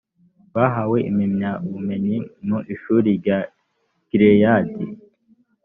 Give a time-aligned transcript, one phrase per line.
[0.55, 2.17] bahawe impamyabumenyi
[2.47, 3.39] mu ishuri rya
[4.09, 4.83] gileyadi.